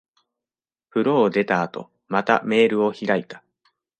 [0.89, 3.43] 風呂を出た後、またメールを開いた。